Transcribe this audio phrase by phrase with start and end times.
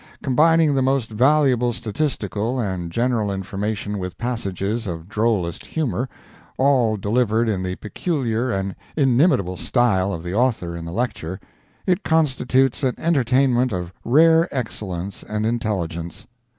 [0.23, 6.09] Combining the most valuable statistical and general information with passages of drollest humor,
[6.57, 11.39] all delivered in the peculiar and inimitable style of the author in the lecture,
[11.85, 16.25] it constitutes an entertainment of rare excellence and intelligence.